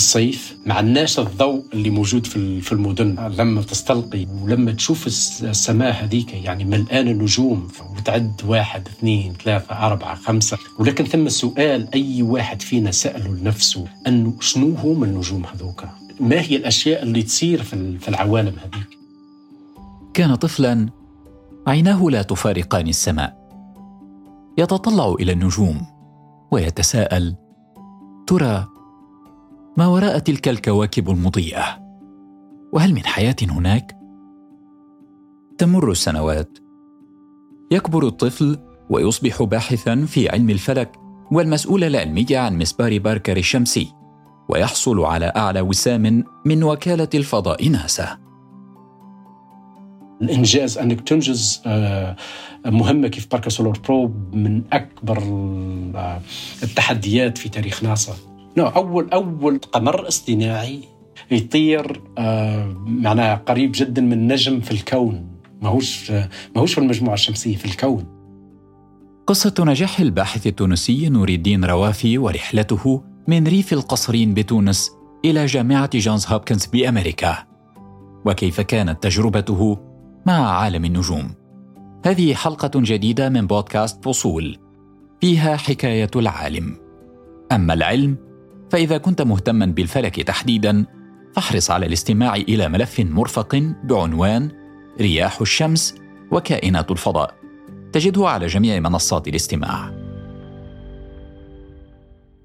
[0.00, 3.32] الصيف ما عندناش الضوء اللي موجود في المدن.
[3.38, 10.58] لما تستلقي ولما تشوف السماء هذيك يعني ملآن نجوم وتعد واحد اثنين ثلاثة أربعة خمسة.
[10.78, 15.84] ولكن ثم سؤال أي واحد فينا سأله لنفسه أنه شنو هم النجوم هذوك؟
[16.20, 18.98] ما هي الأشياء اللي تصير في العوالم هذيك؟
[20.14, 20.88] كان طفلا
[21.66, 23.40] عيناه لا تفارقان السماء.
[24.58, 25.86] يتطلع إلى النجوم
[26.50, 27.34] ويتساءل
[28.26, 28.66] ترى
[29.76, 31.64] ما وراء تلك الكواكب المضيئة؟
[32.72, 33.96] وهل من حياة هناك؟
[35.58, 36.58] تمر السنوات.
[37.72, 38.58] يكبر الطفل
[38.90, 40.92] ويصبح باحثا في علم الفلك
[41.32, 43.92] والمسؤول العلمي عن مسبار باركر الشمسي
[44.48, 48.18] ويحصل على أعلى وسام من وكالة الفضاء ناسا.
[50.22, 52.16] الإنجاز أنك تنجز آه،
[52.66, 55.18] مهمة كيف Parker Solar Probe من أكبر
[55.94, 56.20] آه،
[56.62, 58.29] التحديات في تاريخ ناسا.
[58.56, 60.80] نو أول أول قمر اصطناعي
[61.30, 65.26] يطير آه، معناها قريب جدا من نجم في الكون.
[65.62, 66.12] ماهوش
[66.56, 68.04] ماهوش في المجموعة الشمسية في الكون.
[69.26, 74.90] قصة نجاح الباحث التونسي نور الدين روافي ورحلته من ريف القصرين بتونس
[75.24, 77.36] إلى جامعة جونز هوبكنز بأمريكا.
[78.26, 79.78] وكيف كانت تجربته
[80.26, 81.34] مع عالم النجوم.
[82.06, 84.58] هذه حلقة جديدة من بودكاست فصول.
[85.20, 86.76] فيها حكاية العالم.
[87.52, 88.16] أما العلم
[88.70, 90.86] فإذا كنت مهتما بالفلك تحديدا
[91.34, 94.50] فاحرص على الاستماع إلى ملف مرفق بعنوان
[95.00, 95.94] رياح الشمس
[96.30, 97.34] وكائنات الفضاء.
[97.92, 99.90] تجده على جميع منصات الاستماع.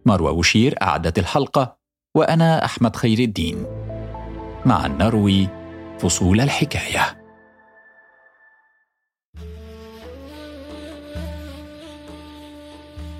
[0.05, 1.77] مروى وشير أعدت الحلقة
[2.15, 3.65] وأنا أحمد خير الدين.
[4.65, 5.47] مع نروي
[5.99, 7.24] فصول الحكاية.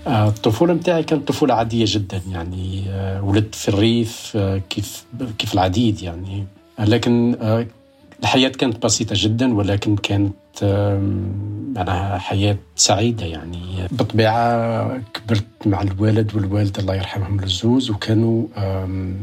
[0.08, 5.06] الطفولة متاعي كانت طفولة عادية جدا يعني آه، ولدت في الريف آه، كيف
[5.38, 6.45] كيف العديد يعني.
[6.80, 7.36] لكن
[8.20, 10.36] الحياة كانت بسيطة جدا ولكن كانت
[11.76, 13.88] معناها حياة سعيدة يعني.
[13.92, 18.48] بالطبيعة كبرت مع الوالد والوالدة الله يرحمهم الزوز وكانوا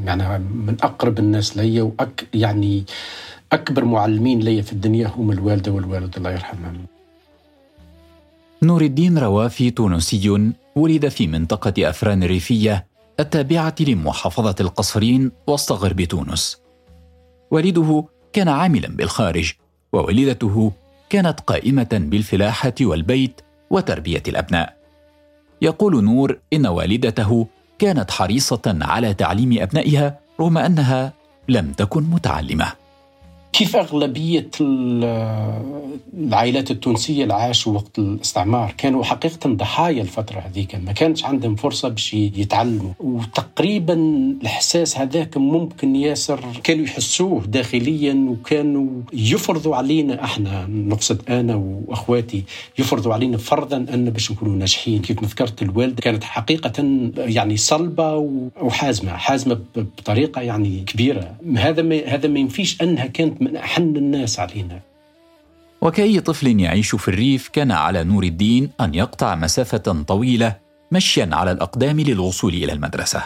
[0.05, 2.85] معناها من أقرب الناس لي وأك يعني
[3.53, 6.87] أكبر معلمين لي في الدنيا هم الوالدة والوالد الله يرحمهم.
[8.63, 12.87] نور الدين روافي تونسي ولد في منطقة أفران الريفية
[13.21, 16.61] التابعة لمحافظة القصرين وسط غرب تونس.
[17.51, 19.53] والده كان عاملا بالخارج
[19.93, 20.73] ووالدته
[21.11, 23.41] كانت قائمة بالفلاحة والبيت
[23.71, 24.77] وتربية الأبناء.
[25.63, 27.47] يقول نور إن والدته
[27.79, 31.13] كانت حريصة على تعليم أبنائها رغم أنها
[31.49, 32.82] لم تكن متعلمة.
[33.53, 34.51] كيف أغلبية
[36.19, 41.89] العائلات التونسية اللي عاشوا وقت الاستعمار؟ كانوا حقيقة ضحايا الفترة هذيك ما كانش عندهم فرصة
[41.89, 42.93] باش يتعلموا.
[43.01, 52.45] وتقريبا الإحساس هذاك ممكن ياسر كانوا يحسوه داخليا وكانوا يفرضوا علينا إحنا نقصد أنا وأخواتي
[52.79, 55.03] يفرضوا علينا فرضا أن باش نكونوا ناجحين.
[55.03, 56.73] كيف ما ذكرت الوالدة كانت حقيقة
[57.17, 58.17] يعني صلبة
[58.61, 61.35] وحازمة حازمة بطريقة يعني كبيرة.
[61.57, 64.81] هذا ما هذا ما ينفيش أنها كانت من أحن الناس علينا.
[65.81, 70.57] وكأي طفل يعيش في الريف كان على نور الدين أن يقطع مسافة طويلة
[70.93, 73.23] مشيا على الأقدام للوصول إلى المدرسة.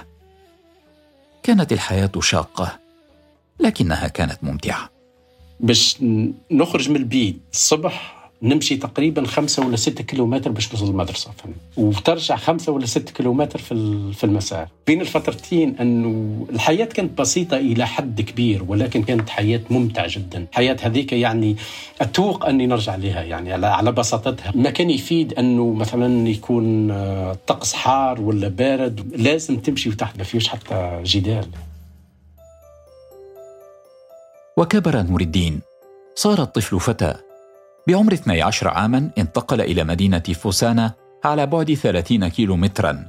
[1.42, 2.78] كانت الحياة شاقة
[3.60, 4.90] لكنها كانت ممتعة.
[5.60, 5.98] باش
[6.50, 11.30] نخرج من البيت الصبح نمشي تقريبا خمسة ولا ستة كيلومتر باش نوصل المدرسة
[11.76, 14.68] وترجع خمسة ولا ستة كيلومتر في في المسار.
[14.86, 20.46] بين الفترتين أنه الحياة كانت بسيطة إلى حد كبير ولكن كانت حياة ممتعة جدا.
[20.52, 21.56] حياة هذيك يعني
[22.00, 24.52] أتوق أني نرجع لها يعني على بساطتها.
[24.54, 30.24] ما كان يفيد أنه مثلا يكون الطقس آه، حار ولا بارد لازم تمشي وتحت ما
[30.24, 31.46] فيش حتى جدال.
[34.56, 35.60] وكبر نور الدين
[36.14, 37.25] صار الطفل فتى.
[37.86, 40.92] بعمر 12 عاما انتقل إلى مدينة فوسانا
[41.24, 43.06] على بعد 30 كيلو مترا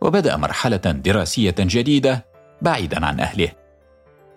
[0.00, 2.24] وبدأ مرحلة دراسية جديدة
[2.62, 3.48] بعيدا عن أهله.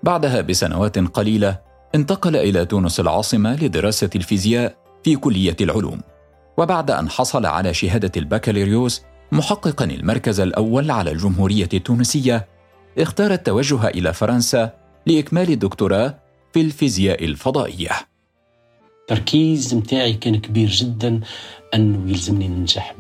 [0.04, 1.60] بعدها بسنوات قليلة
[1.96, 6.02] انتقل إلى تونس العاصمة لدراسة الفيزياء في كلية العلوم
[6.58, 12.48] وبعد أن حصل على شهادة البكالوريوس محققا المركز الأول على الجمهورية التونسية
[12.98, 14.70] اختار التوجه إلى فرنسا
[15.06, 16.20] لإكمال الدكتوراه
[16.54, 18.13] في الفيزياء الفضائية.
[19.04, 21.20] التركيز متاعي كان كبير جدا
[21.74, 22.96] أنه يلزمني ننجح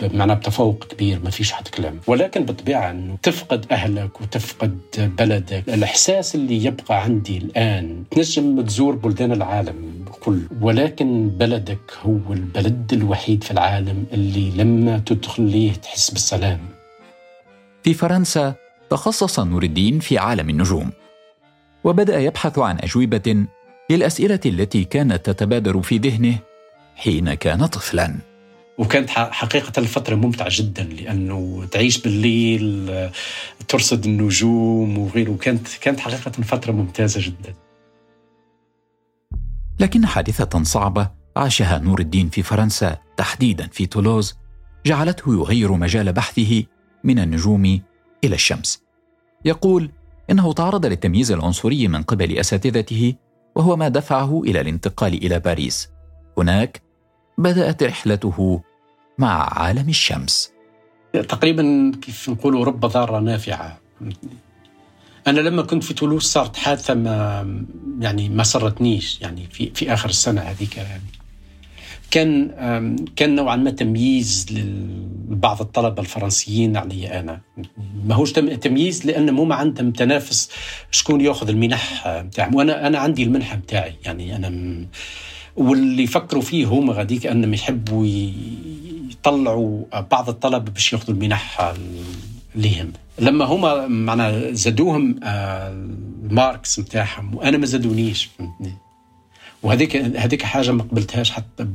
[0.00, 2.00] بمعنى بتفوق كبير ما فيش حد كلام.
[2.06, 4.78] ولكن بالطبيعة أنه تفقد أهلك وتفقد
[5.18, 12.92] بلدك الإحساس اللي يبقى عندي الآن تنجم تزور بلدان العالم كل ولكن بلدك هو البلد
[12.92, 16.60] الوحيد في العالم اللي لما تدخل ليه تحس بالسلام.
[17.82, 18.54] في فرنسا
[18.90, 20.90] تخصص نور الدين في عالم النجوم.
[21.84, 23.46] وبدأ يبحث عن أجوبة
[23.90, 26.38] للأسئلة التي كانت تتبادر في ذهنه
[26.96, 28.18] حين كان طفلا.
[28.78, 32.90] وكانت حقيقة الفترة ممتعة جدا لأنه تعيش بالليل
[33.68, 35.36] ترصد النجوم وغيره.
[35.40, 37.54] كانت كانت حقيقة فترة ممتازة جدا.
[39.80, 44.34] لكن حادثة صعبة عاشها نور الدين في فرنسا تحديدا في تولوز
[44.86, 46.64] جعلته يغير مجال بحثه
[47.04, 47.80] من النجوم
[48.24, 48.82] إلى الشمس.
[49.44, 49.90] يقول
[50.30, 53.14] إنه تعرض للتمييز العنصري من قبل أساتذته
[53.58, 55.88] وهو ما دفعه إلى الانتقال إلى باريس.
[56.38, 56.82] هناك
[57.38, 58.62] بدأت رحلته
[59.18, 60.52] مع عالم الشمس.
[61.12, 63.78] تقريبا كيف نقولوا رب ضارة نافعة.
[65.26, 67.46] أنا لما كنت في تولوز صارت حادثة ما
[68.00, 71.17] يعني ما سرتنيش يعني في في آخر السنة هذيك يعني.
[72.10, 72.50] كان
[73.16, 77.40] كان نوعا ما تمييز لبعض الطلبة الفرنسيين علي أنا.
[78.04, 80.50] ماهوش تمييز لأن مو ما عندهم تنافس
[80.90, 82.54] شكون يأخذ المنح بتاعهم.
[82.54, 83.94] وأنا أنا عندي المنحه بتاعي.
[84.04, 84.88] يعني أنا م...
[85.56, 88.06] واللي يفكروا فيه هم غاديك انهم يحبوا
[89.10, 91.72] يطلعوا بعض الطلبه باش يأخذوا المنح
[92.54, 92.92] ليهم.
[93.18, 95.68] لما هما معنا زادوهم آه،
[96.24, 98.24] الماركس نتاعهم وأنا ما زادونيش.
[98.38, 98.87] فهمتني
[99.62, 101.66] وهذيك هذيك حاجة ما قبلتهاش حتى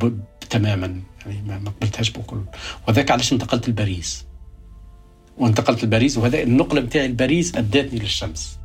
[0.49, 1.01] تماما.
[1.25, 2.41] يعني ما قبلتهاش بكل.
[2.87, 4.25] وذاك علاش انتقلت لباريس.
[5.37, 8.59] وانتقلت لباريس وهذا النقله نتاعي لباريس ادتني للشمس.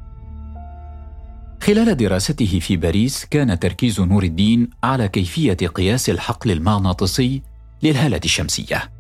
[1.63, 7.43] خلال دراسته في باريس كان تركيز نور الدين على كيفية قياس الحقل المغناطيسي
[7.83, 8.91] للهالة الشمسية.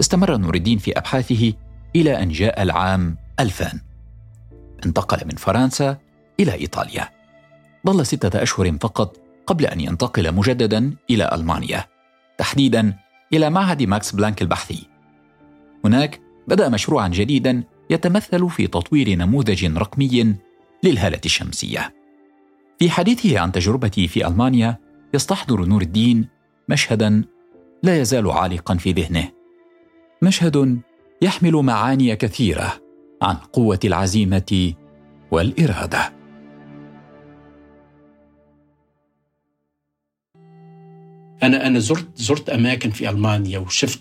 [0.00, 1.52] استمر نور الدين في أبحاثه
[1.96, 3.80] إلى أن جاء العام 2000
[4.86, 5.96] انتقل من فرنسا
[6.40, 7.19] إلى إيطاليا.
[7.86, 9.16] ظل ستة أشهر فقط
[9.46, 11.84] قبل أن ينتقل مجددا إلى ألمانيا
[12.38, 12.96] تحديدا
[13.32, 14.86] إلى معهد ماكس بلانك البحثي.
[15.84, 20.34] هناك بدأ مشروعا جديدا يتمثل في تطوير نموذج رقمي
[20.84, 21.94] للهالة الشمسية.
[22.78, 24.78] في حديثه عن تجربته في ألمانيا
[25.14, 26.28] يستحضر نور الدين
[26.68, 27.24] مشهدا
[27.82, 29.28] لا يزال عالقا في ذهنه.
[30.22, 30.80] مشهد
[31.22, 32.80] يحمل معاني كثيرة
[33.22, 34.72] عن قوة العزيمة
[35.30, 36.19] والإرادة.
[41.42, 44.00] أنا أنا زرت زرت أماكن في ألمانيا وشفت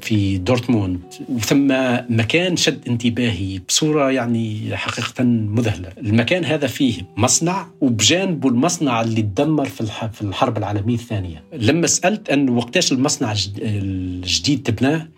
[0.00, 1.68] في دورتموند وثم
[2.08, 5.88] مكان شد انتباهي بصورة يعني حقيقة مذهلة.
[5.98, 11.44] المكان هذا فيه مصنع وبجانبه المصنع اللي تدمر في في الحرب العالمية الثانية.
[11.52, 15.08] لما سألت أن وقتاش المصنع الجديد تبناه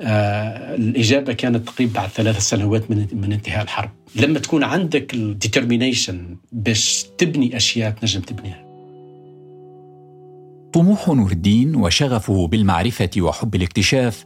[0.00, 3.90] آه الإجابة كانت تقريبا بعد ثلاث سنوات من, من انتهاء الحرب.
[4.16, 8.65] لما تكون عندك الديترمينيشن باش تبني أشياء تنجم تبنيها.
[10.76, 14.24] طموح نور الدين وشغفه بالمعرفة وحب الاكتشاف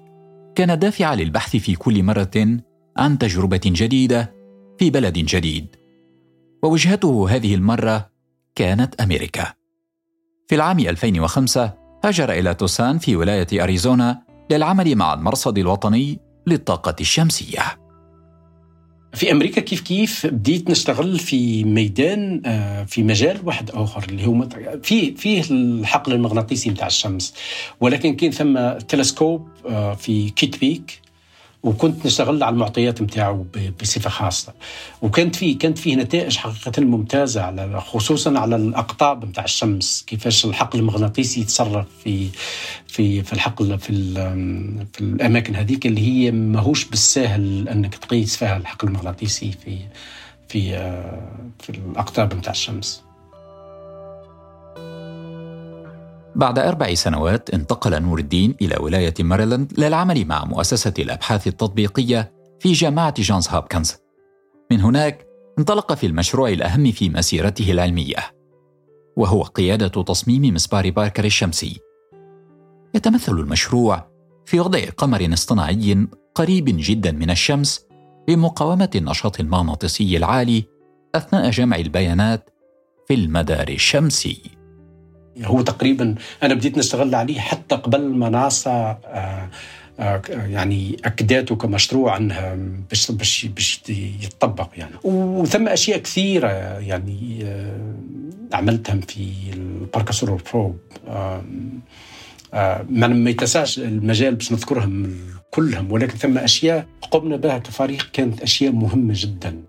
[0.54, 2.58] كان دافعا للبحث في كل مرة
[2.96, 4.34] عن تجربة جديدة
[4.78, 5.76] في بلد جديد.
[6.62, 8.10] ووجهته هذه المرة
[8.54, 9.54] كانت أمريكا.
[10.48, 11.72] في العام 2005
[12.04, 17.79] هاجر إلى توسان في ولاية أريزونا للعمل مع المرصد الوطني للطاقة الشمسية.
[19.12, 24.48] في أمريكا كيف كيف بديت نشتغل في ميدان آه، في مجال واحد آخر اللي هو
[24.82, 27.34] في فيه الحقل المغناطيسي بتاع الشمس.
[27.80, 31.00] ولكن كان ثم تلسكوب آه، في كيت بيك
[31.62, 33.46] وكنت نشتغل على المعطيات نتاعو
[33.82, 34.52] بصفة خاصة.
[35.02, 40.78] وكانت فيه كانت فيه نتائج حقيقة ممتازة على خصوصا على الأقطاب نتاع الشمس كيفاش الحقل
[40.78, 42.28] المغناطيسي يتصرف في
[42.86, 43.92] في في الحقل في
[44.92, 49.78] في الأماكن هذيك اللي هي ماهوش بالساهل أنك تقيس فيها الحقل المغناطيسي في
[50.48, 50.70] في
[51.60, 53.02] في الأقطاب نتاع الشمس.
[56.36, 62.72] بعد أربع سنوات انتقل نور الدين إلى ولاية ماريلاند للعمل مع مؤسسة الأبحاث التطبيقية في
[62.72, 63.96] جامعة جونز هوبكنز.
[64.70, 65.26] من هناك
[65.58, 68.16] انطلق في المشروع الأهم في مسيرته العلمية،
[69.16, 71.80] وهو قيادة تصميم مسبار باركر الشمسي.
[72.94, 74.10] يتمثل المشروع
[74.46, 77.86] في وضع قمر اصطناعي قريب جدا من الشمس
[78.28, 80.64] لمقاومة النشاط المغناطيسي العالي
[81.14, 82.50] أثناء جمع البيانات
[83.08, 84.59] في المدار الشمسي.
[85.44, 89.50] هو تقريبا أنا بديت نشتغل عليه حتى قبل ما ناسا آه،
[90.00, 92.56] آه، يعني اكدته كمشروع انها
[92.90, 93.82] باش باش باش
[94.22, 94.92] يتطبق يعني.
[95.04, 97.94] وثم أشياء كثيرة يعني آه،
[98.52, 100.76] عملتهم في الباركاسور بروب.
[102.90, 105.16] ما يتسعش المجال باش نذكرهم
[105.50, 109.62] كلهم ولكن ثم أشياء قمنا بها كفريق كانت أشياء مهمة جدا.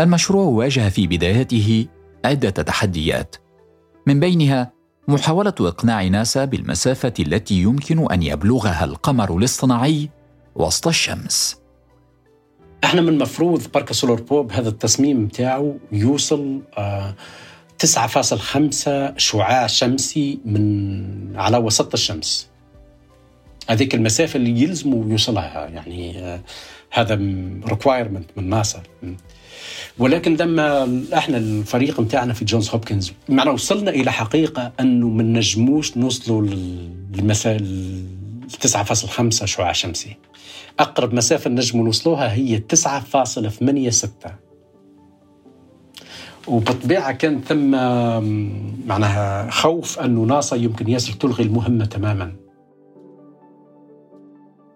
[0.00, 1.86] المشروع واجه في بدايته
[2.24, 3.36] عدة تحديات.
[4.06, 4.72] من بينها
[5.08, 10.10] محاولة إقناع ناسا بالمسافة التي يمكن أن يبلغها القمر الاصطناعي
[10.54, 11.60] وسط الشمس.
[12.84, 17.14] إحنا من المفروض Parker Solar Probe هذا التصميم بتاعه يوصل آه
[17.86, 22.48] 9.5 شعاع شمسي من على وسط الشمس
[23.68, 26.40] هذيك المسافة اللي يلزموا يوصلها يعني آه
[26.90, 27.14] هذا
[27.68, 28.82] requirement من ناسا
[29.98, 33.12] ولكن لما إحنا الفريق بتاعنا في جونز هوبكنز.
[33.28, 36.42] معنا وصلنا إلى حقيقة أنه ما نجموش نوصلوا
[37.12, 37.64] للمسافه
[38.60, 40.16] 9.5 شعاع شمسي.
[40.80, 44.30] أقرب مسافة نجموا نوصلوها هي 9.86
[46.48, 47.70] وبالطبيعه كان ثم
[48.86, 52.32] معناها خوف أنه ناسا يمكن ياسر تلغي المهمة تماما.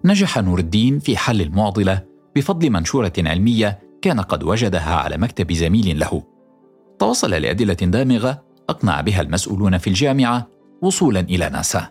[0.05, 2.03] نجح نور الدين في حل المعضلة
[2.37, 6.23] بفضل منشورة علمية كان قد وجدها على مكتب زميل له.
[6.99, 10.49] توصل لأدلة دامغة أقنع بها المسؤولون في الجامعة
[10.83, 11.89] وصولا إلى ناسا.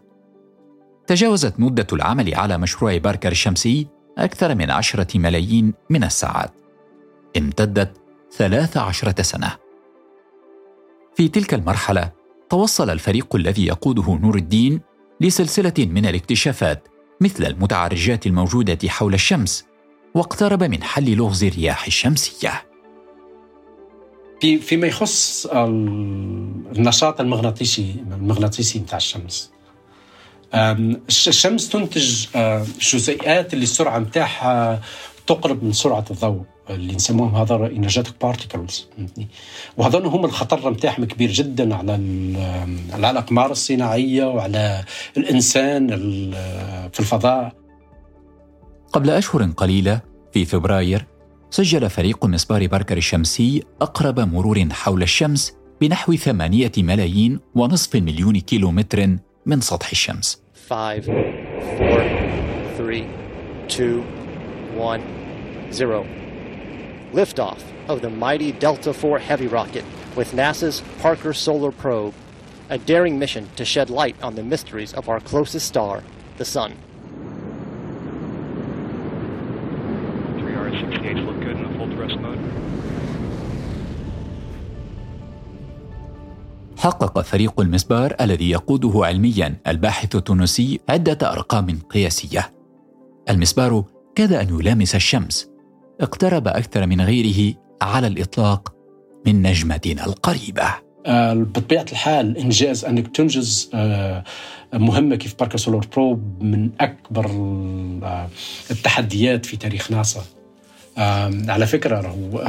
[1.08, 3.88] تجاوزت مدة العمل على مشروع باركر الشمسي
[4.18, 6.52] أكثر من عشرة ملايين من الساعات.
[7.38, 7.92] امتدت
[8.38, 9.52] ثلاث عشرة سنة.
[11.16, 12.12] في تلك المرحلة
[12.50, 14.82] توصل الفريق الذي يقوده نور الدين
[15.22, 16.88] لسلسلة من الاكتشافات
[17.22, 19.66] مثل المتعرجات الموجودة حول الشمس
[20.16, 22.64] واقترب من حل لغز الرياح الشمسية.
[24.42, 25.46] في فيما يخص
[26.76, 29.52] النشاط المغناطيسي المغناطيسي بتاع الشمس.
[31.28, 32.26] الشمس تنتج
[32.82, 34.82] جزيئات اللي السرعة بتاعها
[35.28, 38.88] تقرب من سرعة الضوء اللي نسموهم هذول انرجيتك بارتيكلز
[39.78, 41.92] وهذول هم الخطر نتاعهم كبير جدا على
[42.94, 44.84] على الأقمار الصناعية وعلى
[45.18, 45.88] الإنسان
[46.94, 47.67] في الفضاء.
[48.94, 50.02] قبل اشهر قليله
[50.34, 51.06] في فبراير
[51.50, 59.18] سجل فريق مسبار باركر الشمسي اقرب مرور حول الشمس بنحو ثمانيه ملايين ونصف مليون كيلومتر
[59.46, 61.08] من سطح الشمس 5 4
[62.78, 63.06] 3
[63.70, 64.04] 2
[64.78, 65.02] 1
[65.72, 66.06] 0
[67.14, 72.14] Liftoff of the mighty Delta IV Heavy rocket with NASA's Parker Solar Probe,
[72.70, 76.04] a daring mission to shed light on the mysteries of our closest star,
[76.38, 76.74] the Sun.
[86.88, 92.54] حقق فريق المسبار الذي يقوده علميا الباحث التونسي عدة أرقام قياسية.
[93.30, 93.84] المسبار
[94.16, 95.50] كاد أن يلامس الشمس.
[96.02, 98.74] اقترب أكثر من غيره على الإطلاق
[99.26, 100.64] من نجمتنا القريبة.
[101.06, 104.24] آه، بطبيعة الحال إنجاز أنك تنجز آه،
[104.74, 107.26] مهمة كيف Parker Solar Probe من أكبر
[108.04, 108.30] آه،
[108.72, 110.22] التحديات في تاريخ ناسا.
[111.48, 112.40] على فكرة هو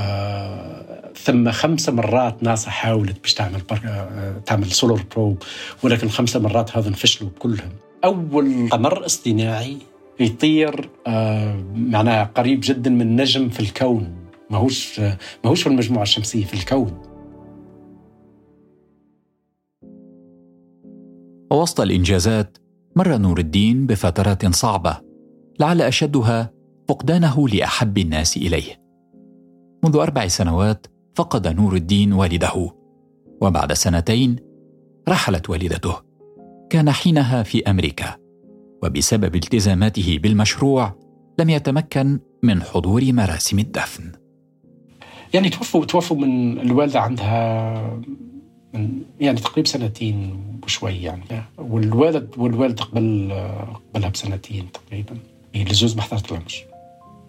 [1.16, 3.60] ثم خمس مرات ناسا حاولت باش تعمل
[4.46, 5.42] تعمل solar probe
[5.82, 7.70] ولكن خمس مرات هذا فشلوا كلهم
[8.04, 9.78] أول قمر اصطناعي
[10.20, 14.14] يطير آه، معناها قريب جدا من نجم في الكون.
[14.50, 15.00] ماهوش
[15.44, 17.02] ماهوش في المجموعة الشمسية في الكون.
[21.52, 22.58] ووسط الإنجازات
[22.96, 25.00] مر نور الدين بفترات صعبة
[25.60, 26.52] لعل أشدها
[26.88, 28.80] فقدانه لأحب الناس إليه.
[29.84, 30.86] منذ أربع سنوات
[31.18, 32.70] فقد نور الدين والده.
[33.40, 34.36] وبعد سنتين
[35.08, 35.94] رحلت والدته.
[36.70, 38.16] كان حينها في أمريكا.
[38.82, 40.94] وبسبب التزاماته بالمشروع
[41.38, 44.12] لم يتمكن من حضور مراسم الدفن.
[45.34, 48.00] يعني توفوا توفوا من الوالدة عندها
[48.74, 51.22] من يعني تقريبا سنتين وشوي يعني.
[51.58, 53.32] والوالد والوالد قبل
[53.94, 55.16] قبلها بسنتين تقريبا.
[55.54, 56.64] يعني لزوز ما حضرت لهمش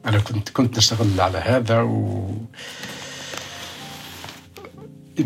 [0.06, 2.26] أنا كنت كنت نشتغل على هذا و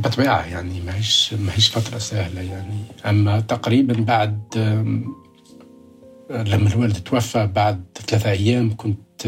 [0.02, 2.78] بالطبيعة يعني ما هيش ما هيش فترة سهلة يعني.
[3.06, 4.40] أما تقريبا بعد
[6.30, 9.28] لما الوالد توفى بعد ثلاثة أيام كنت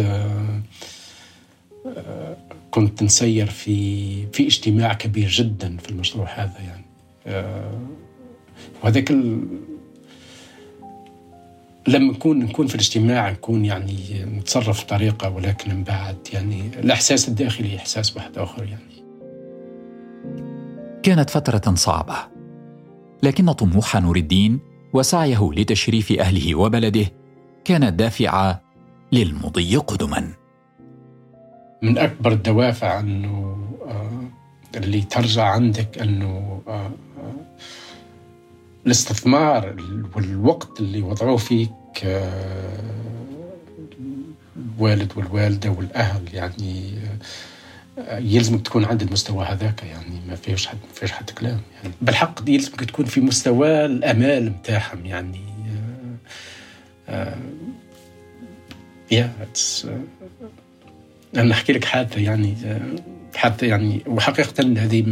[2.71, 6.85] كنت نسير في في اجتماع كبير جدا في المشروع هذا يعني.
[8.83, 9.47] وهذاك ال...
[11.87, 17.77] لما نكون نكون في الاجتماع نكون يعني نتصرف بطريقة ولكن من بعد يعني الإحساس الداخلي
[17.77, 19.04] إحساس واحد آخر يعني.
[21.05, 22.15] كانت فترة صعبة.
[23.23, 24.59] لكن طموح نور الدين
[24.93, 27.05] وسعيه لتشريف أهله وبلده
[27.65, 28.59] كان الدافع
[29.11, 30.33] للمضي قدما.
[31.81, 33.57] من أكبر الدوافع أنه
[33.87, 36.91] آه، اللي ترجع عندك أنه آه، آه،
[38.85, 39.75] الاستثمار
[40.15, 41.71] والوقت اللي وضعوه فيك
[44.57, 46.91] الوالد والوالدة والأهل يعني
[48.11, 52.39] يلزمك تكون عند المستوى هذاك يعني ما فيش حد ما فيش حد كلام يعني بالحق
[52.47, 55.41] يلزمك تكون في مستوى الأمال نتاعهم يعني
[59.11, 59.87] يا uh, uh,
[61.37, 62.55] أنا أحكي لك حادثة يعني
[63.35, 65.03] حتى يعني وحقيقة هذه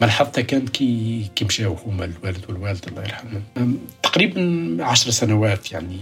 [0.00, 3.78] ملحظتها كانت كي كي مشاو هما الوالد والوالدة الله يرحمهم.
[4.02, 6.00] تقريبا عشر سنوات يعني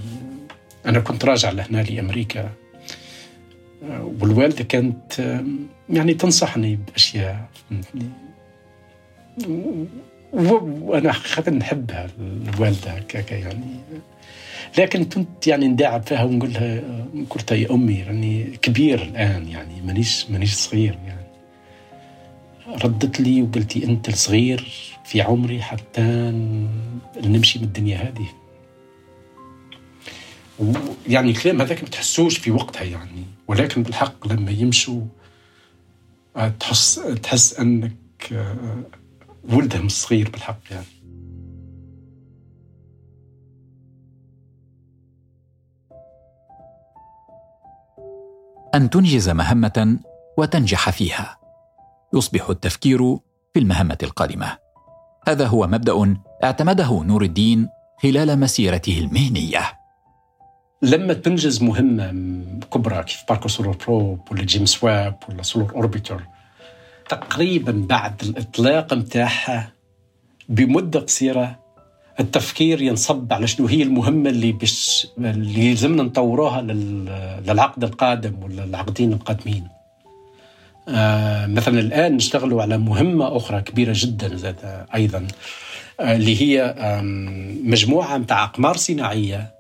[0.87, 2.51] أنا كنت راجع لهنا لأمريكا.
[4.21, 5.41] والوالدة كانت
[5.91, 7.49] يعني تنصحني بأشياء
[10.33, 13.65] وأنا حقيقة نحبها الوالدة هكاك يعني.
[14.79, 16.83] لكن كنت يعني نداعب فيها ونقول لها
[17.31, 21.25] قلت يا أمي يعني كبير الآن يعني مانيش مانيش صغير يعني.
[22.85, 24.73] ردت لي وقلت أنت الصغير
[25.05, 26.03] في عمري حتى
[27.25, 28.29] نمشي من الدنيا هذه.
[31.07, 35.03] يعني الكلام هذاك ما تحسوش في وقتها يعني ولكن بالحق لما يمشوا
[36.61, 38.47] تحس تحس أنك
[39.45, 40.87] ولدهم الصغير بالحق يعني.
[48.75, 49.99] أن تنجز مهمة
[50.39, 51.39] وتنجح فيها.
[52.15, 52.99] يصبح التفكير
[53.55, 54.59] في المهمة القادمة.
[55.29, 57.69] هذا هو مبدأ اعتمده نور الدين
[58.03, 59.84] خلال مسيرته المهنية.
[60.83, 62.13] لما تنجز مهمة
[62.73, 66.23] كبرى كيف Parker Solar Probe ولا James Webb ولا Solar Orbiter
[67.09, 69.73] تقريبا بعد الإطلاق متاعها
[70.49, 71.59] بمدة قصيرة
[72.21, 76.63] التفكير ينصب على شنو هي المهمة اللي بش اللي يلزمنا نطوروها
[77.47, 79.69] للعقد القادم ولا العقدين القادمين.
[80.89, 85.27] آه مثلا الآن نشتغلوا على مهمة أخرى كبيرة جدا زاد أيضا
[86.01, 86.75] آه اللي هي
[87.65, 89.54] مجموعة متاع أقمار صناعية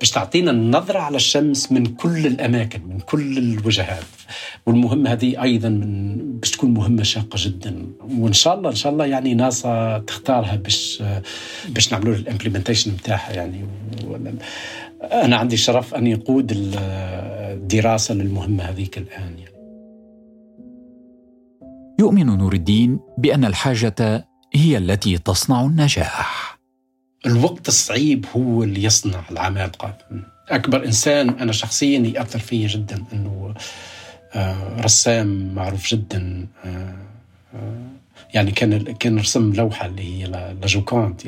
[0.00, 4.04] باش تعطينا النظرة على الشمس من كل الأماكن من كل الوجهات.
[4.66, 7.86] والمهمة هذه أيضا من باش تكون مهمة شاقة جدا.
[8.18, 11.02] وإن شاء الله إن شاء الله يعني ناسا تختارها باش
[11.68, 13.64] باش نعملوا الامبلمنتيشن نتاعها يعني.
[15.02, 19.54] أنا عندي الشرف أن يقود الدراسة للمهمة هذيك الآن يعني.
[22.00, 26.53] يؤمن نور الدين بأن الحاجة هي التي تصنع النجاح.
[27.26, 33.54] الوقت الصعيب هو اللي يصنع العمل القادم أكبر إنسان أنا شخصيا يأثر فيا جدا أنه
[34.34, 36.94] آه، رسام معروف جدا آه،
[37.54, 37.86] آه،
[38.34, 41.26] يعني كان كان رسم لوحة اللي هي لجوكانت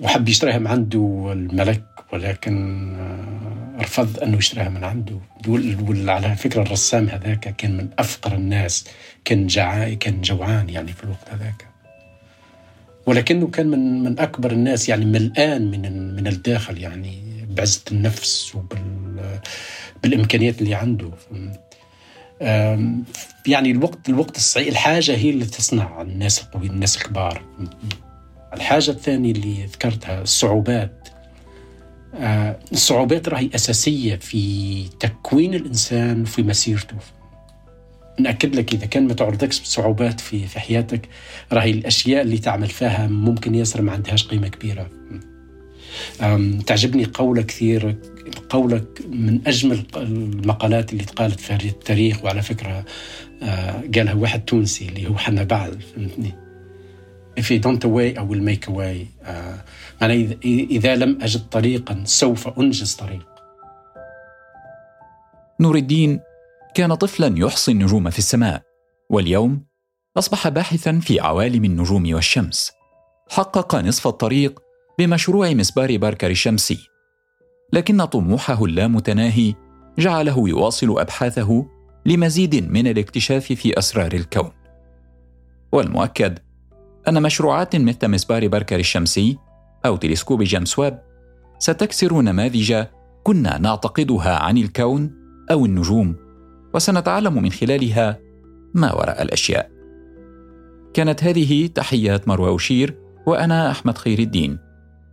[0.00, 2.96] وحب يشتريها من عنده الملك ولكن
[3.80, 5.18] رفض إنه يشتريها من عنده.
[6.08, 8.84] على فكرة الرسام هذاك كان من أفقر الناس
[9.24, 11.69] كان جعان كان جوعان يعني في الوقت هذاك.
[13.10, 19.40] ولكنه كان من من أكبر الناس يعني ملآن من من الداخل يعني بعزة النفس وبال
[20.02, 21.10] بالإمكانيات اللي عنده.
[23.46, 27.42] يعني الوقت الوقت الصعيب الحاجة هي اللي تصنع الناس القوي الناس الكبار.
[28.52, 31.08] الحاجة الثانية اللي ذكرتها الصعوبات.
[32.72, 36.96] الصعوبات راهي أساسية في تكوين الإنسان وفي مسيرته.
[38.18, 41.08] نأكد لك إذا كان ما تعرضكش بصعوبات في في حياتك
[41.52, 44.88] راهي الأشياء اللي تعمل فيها ممكن ياسر ما عندهاش قيمة كبيرة.
[46.66, 47.96] تعجبني قولك كثير
[48.48, 52.84] قولك من أجمل المقالات اللي تقالت في التاريخ وعلى فكرة
[53.42, 56.34] آه، قالها واحد تونسي اللي هو حنا بعد فهمتني؟
[57.40, 59.26] If you don't away I will make a way.
[60.02, 63.26] معنى إذا لم أجد طريقا سوف أنجز طريق.
[65.60, 66.20] نور الدين
[66.74, 68.62] كان طفلا يحصي النجوم في السماء
[69.10, 69.64] واليوم
[70.18, 72.72] أصبح باحثا في عوالم النجوم والشمس.
[73.30, 74.60] حقق نصف الطريق
[74.98, 76.78] بمشروع مسبار باركر الشمسي.
[77.72, 79.54] لكن طموحه اللامتناهي
[79.98, 81.66] جعله يواصل أبحاثه
[82.06, 84.50] لمزيد من الاكتشاف في أسرار الكون.
[85.72, 86.38] والمؤكد
[87.08, 89.38] أن مشروعات مثل مسبار باركر الشمسي
[89.86, 90.98] أو تلسكوب جيمس ويب
[91.58, 92.84] ستكسر نماذج
[93.24, 95.14] كنا نعتقدها عن الكون
[95.50, 96.29] أو النجوم
[96.74, 98.18] وسنتعلم من خلالها
[98.74, 99.70] ما وراء الأشياء.
[100.94, 104.58] كانت هذه تحيات مروى أشير وأنا أحمد خير الدين.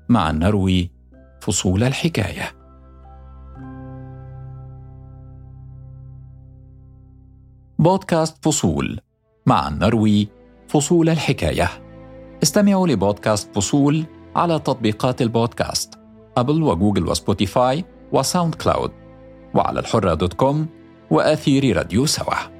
[0.09, 0.91] مع نروي
[1.41, 2.51] فصول الحكاية.
[7.79, 8.99] بودكاست فصول.
[9.45, 10.27] مع نروي
[10.67, 11.69] فصول الحكاية.
[12.43, 15.93] استمعوا لبودكاست فصول على تطبيقات البودكاست
[16.37, 18.91] Apple و Google و Spotify و SoundCloud.
[19.55, 20.67] وعلى الحرة dot com
[21.11, 22.56] وآثير راديو سوا.